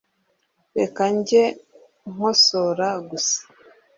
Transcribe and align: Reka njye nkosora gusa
Reka 0.77 1.03
njye 1.17 1.43
nkosora 2.11 2.87
gusa 3.09 3.39